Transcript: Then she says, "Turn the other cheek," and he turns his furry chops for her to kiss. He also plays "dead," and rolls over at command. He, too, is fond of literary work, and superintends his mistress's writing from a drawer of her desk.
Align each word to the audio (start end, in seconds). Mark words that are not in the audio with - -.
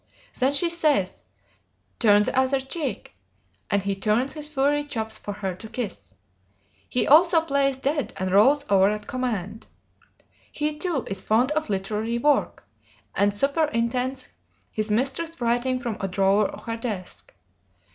Then 0.39 0.53
she 0.55 0.67
says, 0.67 1.21
"Turn 1.99 2.23
the 2.23 2.35
other 2.35 2.59
cheek," 2.59 3.13
and 3.69 3.83
he 3.83 3.95
turns 3.95 4.33
his 4.33 4.47
furry 4.51 4.83
chops 4.83 5.19
for 5.19 5.31
her 5.31 5.53
to 5.53 5.69
kiss. 5.69 6.15
He 6.89 7.05
also 7.07 7.39
plays 7.41 7.77
"dead," 7.77 8.11
and 8.17 8.31
rolls 8.31 8.65
over 8.67 8.89
at 8.89 9.05
command. 9.05 9.67
He, 10.51 10.79
too, 10.79 11.05
is 11.07 11.21
fond 11.21 11.51
of 11.51 11.69
literary 11.69 12.17
work, 12.17 12.67
and 13.15 13.31
superintends 13.31 14.29
his 14.73 14.89
mistress's 14.89 15.39
writing 15.39 15.79
from 15.79 15.97
a 15.99 16.07
drawer 16.07 16.47
of 16.49 16.63
her 16.63 16.77
desk. 16.77 17.31